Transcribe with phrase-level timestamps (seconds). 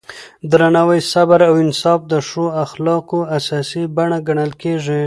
[0.51, 4.99] درناوی، صبر او انصاف د ښو اخلاقو اساسي بڼې ګڼل کېږي.